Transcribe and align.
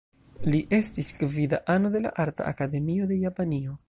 Li 0.45 0.61
estis 0.77 1.11
gvida 1.23 1.59
ano 1.75 1.91
de 1.97 2.01
la 2.07 2.13
Arta 2.25 2.47
Akademio 2.53 3.11
de 3.13 3.19
Japanio. 3.25 3.77